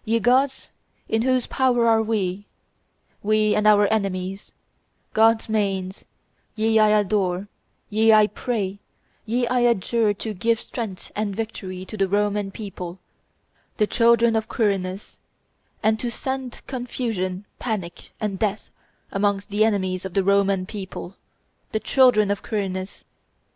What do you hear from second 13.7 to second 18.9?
the children of Quirinus, and to send confusion, panic, and death